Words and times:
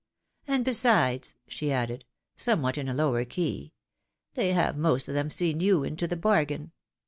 And 0.47 0.65
besides," 0.65 1.35
she 1.47 1.71
added, 1.71 2.05
somewhat 2.35 2.79
in 2.79 2.89
a 2.89 2.93
lower 2.95 3.23
key," 3.23 3.71
they 4.33 4.53
have 4.53 4.75
most 4.75 5.07
of 5.07 5.13
them 5.13 5.29
seen 5.29 5.59
you 5.59 5.83
into 5.83 6.07
the 6.07 6.17
bargain." 6.17 6.71